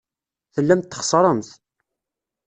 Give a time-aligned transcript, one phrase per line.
[0.53, 1.49] Tellamt txeṣṣremt.